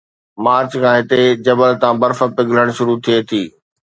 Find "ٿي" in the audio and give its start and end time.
3.29-3.43